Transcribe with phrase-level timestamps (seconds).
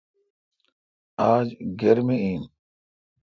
[1.31, 1.47] آج
[1.79, 2.41] گرمی این۔